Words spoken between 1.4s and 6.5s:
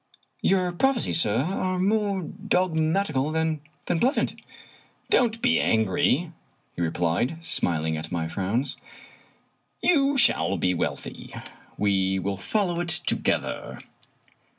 are more dogmatical than pleas ant." "Don't be angry,"